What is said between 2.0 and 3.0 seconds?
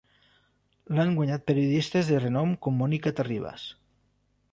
de renom com